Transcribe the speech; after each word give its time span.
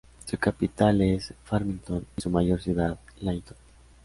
Su 0.25 0.35
capital 0.39 0.99
es 1.01 1.31
Farmington 1.43 2.03
y 2.17 2.21
su 2.21 2.31
mayor 2.31 2.59
ciudad 2.59 2.97
Layton. 3.19 3.55